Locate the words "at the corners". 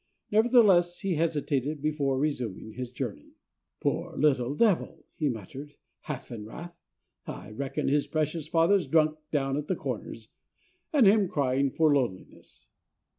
9.57-10.29